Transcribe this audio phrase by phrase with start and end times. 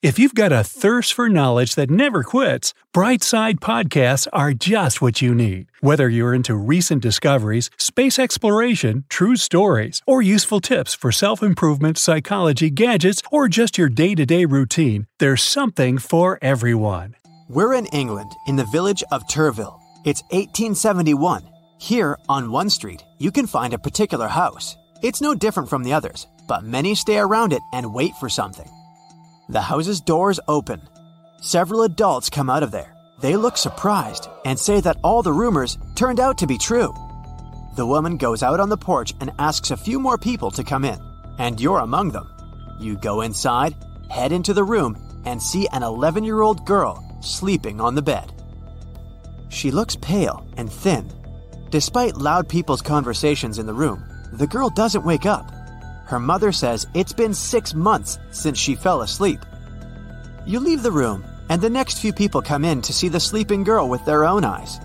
[0.00, 5.20] If you've got a thirst for knowledge that never quits, Brightside Podcasts are just what
[5.20, 5.72] you need.
[5.80, 11.98] Whether you're into recent discoveries, space exploration, true stories, or useful tips for self improvement,
[11.98, 17.16] psychology, gadgets, or just your day to day routine, there's something for everyone.
[17.48, 19.80] We're in England, in the village of Turville.
[20.04, 21.42] It's 1871.
[21.80, 24.76] Here, on one street, you can find a particular house.
[25.02, 28.70] It's no different from the others, but many stay around it and wait for something.
[29.50, 30.82] The house's doors open.
[31.40, 32.94] Several adults come out of there.
[33.20, 36.94] They look surprised and say that all the rumors turned out to be true.
[37.74, 40.84] The woman goes out on the porch and asks a few more people to come
[40.84, 40.98] in,
[41.38, 42.30] and you're among them.
[42.78, 43.74] You go inside,
[44.10, 48.32] head into the room, and see an 11 year old girl sleeping on the bed.
[49.48, 51.10] She looks pale and thin.
[51.70, 55.50] Despite loud people's conversations in the room, the girl doesn't wake up.
[56.08, 59.40] Her mother says it's been six months since she fell asleep.
[60.46, 63.62] You leave the room, and the next few people come in to see the sleeping
[63.62, 64.80] girl with their own eyes.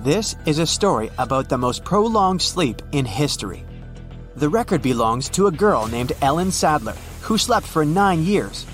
[0.00, 3.64] This is a story about the most prolonged sleep in history.
[4.34, 8.66] The record belongs to a girl named Ellen Sadler, who slept for nine years.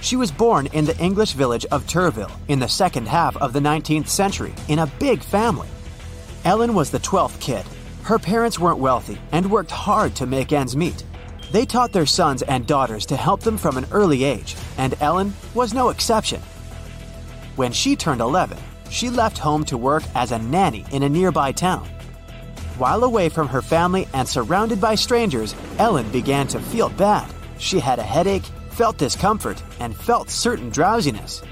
[0.00, 3.60] She was born in the English village of Turville in the second half of the
[3.60, 5.68] 19th century in a big family.
[6.46, 7.66] Ellen was the 12th kid
[8.02, 11.04] her parents weren't wealthy and worked hard to make ends meet.
[11.52, 15.34] They taught their sons and daughters to help them from an early age, and Ellen
[15.54, 16.40] was no exception.
[17.56, 18.58] When she turned 11,
[18.90, 21.86] she left home to work as a nanny in a nearby town.
[22.78, 27.30] While away from her family and surrounded by strangers, Ellen began to feel bad.
[27.58, 31.42] She had a headache, felt discomfort, and felt certain drowsiness.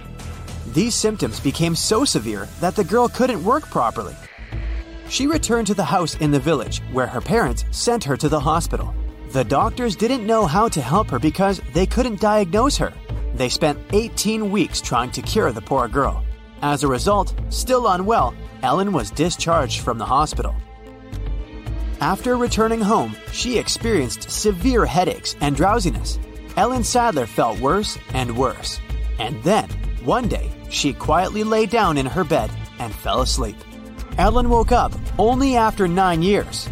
[0.73, 4.17] These symptoms became so severe that the girl couldn't work properly
[5.11, 8.41] she returned to the house in the village where her parents sent her to the
[8.41, 8.95] hospital.
[9.33, 12.93] The doctors didn't know how to help her because they couldn't diagnose her.
[13.35, 16.25] They spent 18 weeks trying to cure the poor girl.
[16.63, 20.55] As a result, still unwell, Ellen was discharged from the hospital.
[22.01, 26.19] After returning home, she experienced severe headaches and drowsiness.
[26.57, 28.81] Ellen Sadler felt worse and worse.
[29.19, 29.69] And then,
[30.05, 33.57] one day, she quietly lay down in her bed and fell asleep.
[34.19, 36.69] Ellen woke up only after nine years.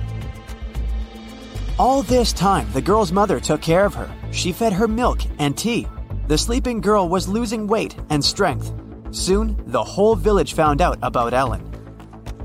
[1.79, 4.11] All this time, the girl's mother took care of her.
[4.33, 5.87] She fed her milk and tea.
[6.27, 8.73] The sleeping girl was losing weight and strength.
[9.11, 11.65] Soon, the whole village found out about Ellen.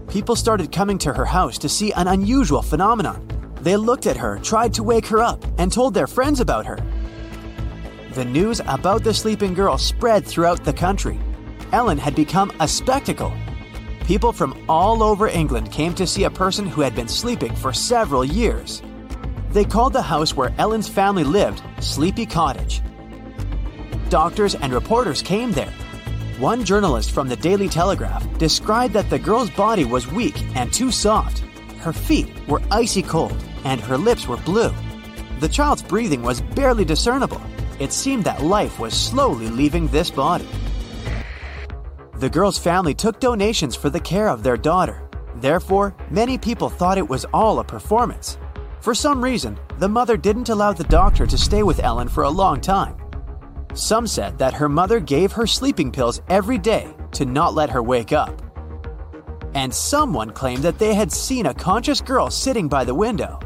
[0.08, 3.28] People started coming to her house to see an unusual phenomenon.
[3.62, 6.78] They looked at her, tried to wake her up, and told their friends about her.
[8.14, 11.20] The news about the sleeping girl spread throughout the country.
[11.72, 13.34] Ellen had become a spectacle
[14.06, 17.72] People from all over England came to see a person who had been sleeping for
[17.72, 18.82] several years.
[19.52, 22.82] They called the house where Ellen's family lived Sleepy Cottage.
[24.10, 25.72] Doctors and reporters came there.
[26.38, 30.92] One journalist from the Daily Telegraph described that the girl's body was weak and too
[30.92, 31.40] soft.
[31.80, 34.74] Her feet were icy cold and her lips were blue.
[35.40, 37.42] The child's breathing was barely discernible.
[37.80, 40.48] It seemed that life was slowly leaving this body.
[42.24, 45.10] The girl's family took donations for the care of their daughter.
[45.36, 48.38] Therefore, many people thought it was all a performance.
[48.80, 52.30] For some reason, the mother didn't allow the doctor to stay with Ellen for a
[52.30, 52.96] long time.
[53.74, 57.84] Some said that her mother gave her sleeping pills every day to not let her
[57.84, 58.42] wake up.
[59.54, 63.38] And someone claimed that they had seen a conscious girl sitting by the window.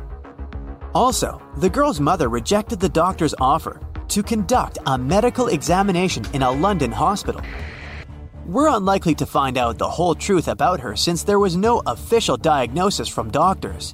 [0.94, 6.51] Also, the girl's mother rejected the doctor's offer to conduct a medical examination in a
[6.51, 7.42] London hospital
[8.48, 12.38] we're unlikely to find out the whole truth about her since there was no official
[12.38, 13.94] diagnosis from doctors.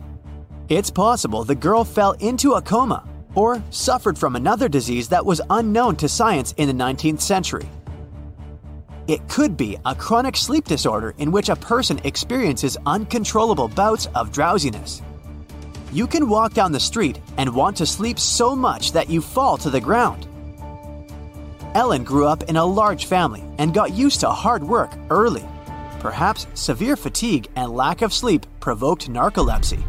[0.70, 5.42] It's possible the girl fell into a coma or suffered from another disease that was
[5.50, 7.68] unknown to science in the 19th century.
[9.08, 14.32] It could be a chronic sleep disorder in which a person experiences uncontrollable bouts of
[14.32, 15.02] drowsiness.
[15.92, 19.58] You can walk down the street and want to sleep so much that you fall
[19.58, 20.28] to the ground.
[21.75, 25.44] Ellen grew up in a large family and got used to hard work early.
[26.00, 29.84] Perhaps severe fatigue and lack of sleep provoked narcolepsy.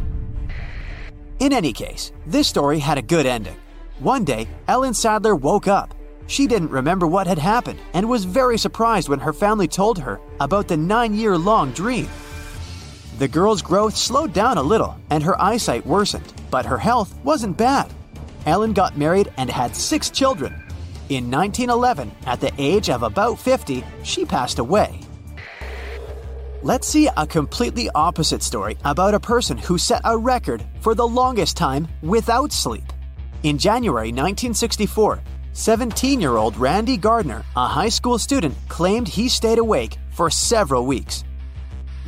[1.39, 3.57] In any case, this story had a good ending.
[3.99, 5.93] One day, Ellen Sadler woke up.
[6.27, 10.19] She didn't remember what had happened and was very surprised when her family told her
[10.39, 12.09] about the nine year long dream.
[13.19, 17.57] The girl's growth slowed down a little and her eyesight worsened, but her health wasn't
[17.57, 17.93] bad.
[18.47, 20.64] Ellen got married and had six children.
[21.07, 24.99] In 1911, at the age of about 50, she passed away.
[26.63, 31.07] Let's see a completely opposite story about a person who set a record for the
[31.07, 32.85] longest time without sleep.
[33.43, 35.21] In January 1964,
[35.53, 40.87] 17 year old Randy Gardner, a high school student, claimed he stayed awake for several
[40.87, 41.23] weeks.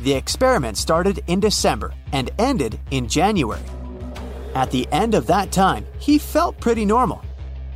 [0.00, 3.62] The experiment started in December and ended in January.
[4.56, 7.22] At the end of that time, he felt pretty normal.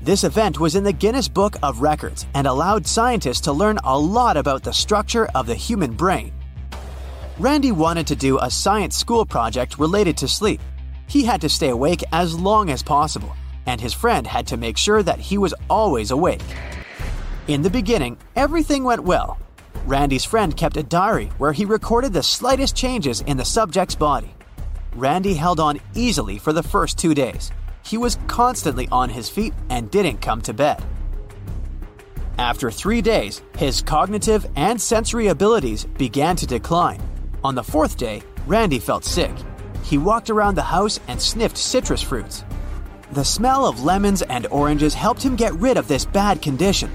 [0.05, 3.97] This event was in the Guinness Book of Records and allowed scientists to learn a
[3.97, 6.33] lot about the structure of the human brain.
[7.39, 10.61] Randy wanted to do a science school project related to sleep.
[11.07, 13.33] He had to stay awake as long as possible,
[13.67, 16.43] and his friend had to make sure that he was always awake.
[17.47, 19.39] In the beginning, everything went well.
[19.87, 24.35] Randy's friend kept a diary where he recorded the slightest changes in the subject's body.
[24.97, 27.53] Randy held on easily for the first two days.
[27.85, 30.83] He was constantly on his feet and didn't come to bed.
[32.39, 37.01] After three days, his cognitive and sensory abilities began to decline.
[37.45, 39.31] On the fourth day, Randy felt sick.
[39.83, 42.45] He walked around the house and sniffed citrus fruits.
[43.13, 46.91] The smell of lemons and oranges helped him get rid of this bad condition.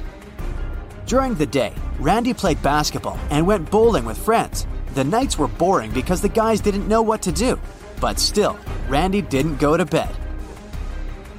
[1.06, 4.66] During the day, Randy played basketball and went bowling with friends.
[4.96, 7.60] The nights were boring because the guys didn't know what to do.
[8.02, 8.58] But still,
[8.90, 10.14] Randy didn't go to bed.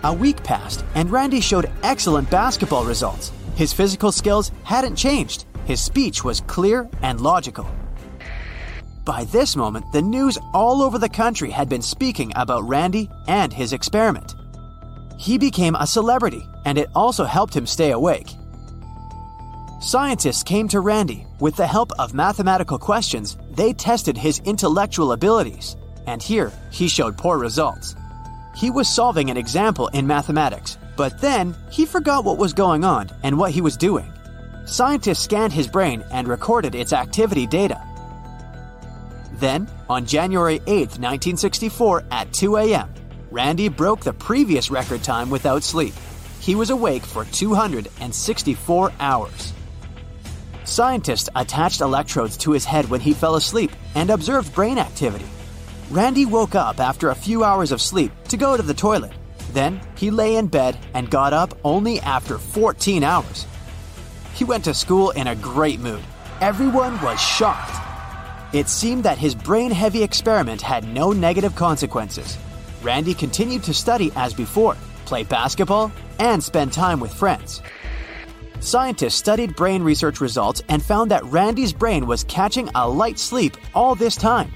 [0.04, 3.32] A week passed, and Randy showed excellent basketball results.
[3.56, 7.68] His physical skills hadn't changed, his speech was clear and logical.
[9.04, 13.52] By this moment, the news all over the country had been speaking about Randy and
[13.52, 14.36] his experiment.
[15.18, 18.28] He became a celebrity, and it also helped him stay awake.
[19.80, 21.26] Scientists came to Randy.
[21.40, 27.18] With the help of mathematical questions, they tested his intellectual abilities, and here he showed
[27.18, 27.96] poor results.
[28.54, 33.10] He was solving an example in mathematics, but then he forgot what was going on
[33.22, 34.12] and what he was doing.
[34.66, 37.82] Scientists scanned his brain and recorded its activity data.
[39.34, 42.92] Then, on January 8, 1964, at 2 a.m.,
[43.30, 45.94] Randy broke the previous record time without sleep.
[46.40, 49.52] He was awake for 264 hours.
[50.64, 55.26] Scientists attached electrodes to his head when he fell asleep and observed brain activity.
[55.90, 59.12] Randy woke up after a few hours of sleep to go to the toilet.
[59.52, 63.46] Then he lay in bed and got up only after 14 hours.
[64.34, 66.02] He went to school in a great mood.
[66.42, 67.74] Everyone was shocked.
[68.52, 72.36] It seemed that his brain heavy experiment had no negative consequences.
[72.82, 74.76] Randy continued to study as before,
[75.06, 77.62] play basketball, and spend time with friends.
[78.60, 83.56] Scientists studied brain research results and found that Randy's brain was catching a light sleep
[83.74, 84.52] all this time.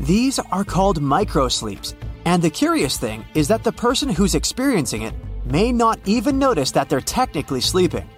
[0.00, 5.14] These are called microsleeps, and the curious thing is that the person who's experiencing it
[5.44, 8.08] may not even notice that they're technically sleeping.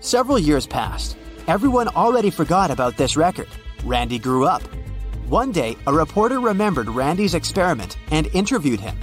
[0.00, 1.18] Several years passed.
[1.46, 3.48] Everyone already forgot about this record.
[3.84, 4.62] Randy grew up.
[5.28, 8.96] One day, a reporter remembered Randy's experiment and interviewed him.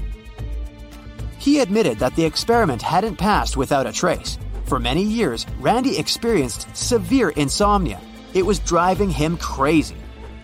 [1.38, 4.40] He admitted that the experiment hadn't passed without a trace.
[4.66, 8.02] For many years, Randy experienced severe insomnia.
[8.34, 10.01] It was driving him crazy.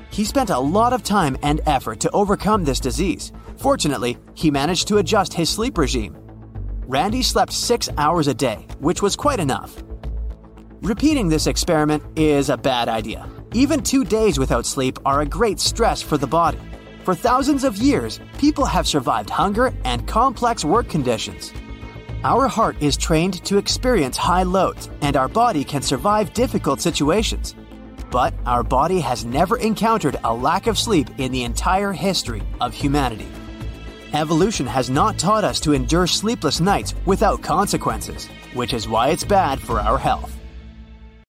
[0.10, 3.32] He spent a lot of time and effort to overcome this disease.
[3.58, 6.16] Fortunately, he managed to adjust his sleep regime.
[6.88, 9.84] Randy slept six hours a day, which was quite enough.
[10.82, 13.28] Repeating this experiment is a bad idea.
[13.54, 16.60] Even two days without sleep are a great stress for the body.
[17.04, 21.54] For thousands of years, people have survived hunger and complex work conditions.
[22.24, 27.56] Our heart is trained to experience high loads, and our body can survive difficult situations.
[28.12, 32.74] But our body has never encountered a lack of sleep in the entire history of
[32.74, 33.28] humanity.
[34.14, 39.26] Evolution has not taught us to endure sleepless nights without consequences, which is why it's
[39.26, 40.37] bad for our health.